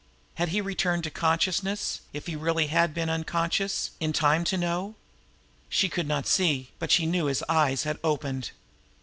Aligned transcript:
Had 0.33 0.49
he 0.49 0.61
returned 0.61 1.03
to 1.03 1.11
consciousness, 1.11 2.01
if 2.11 2.25
he 2.25 2.35
really 2.35 2.65
had 2.65 2.91
been 2.91 3.07
unconscious, 3.07 3.91
in 3.99 4.13
time 4.13 4.43
to 4.45 4.57
know? 4.57 4.95
She 5.69 5.89
could 5.89 6.07
not 6.07 6.25
see; 6.25 6.71
but 6.79 6.89
she 6.89 7.05
knew 7.05 7.25
his 7.27 7.43
eyes 7.47 7.83
had 7.83 7.99
opened. 8.03 8.49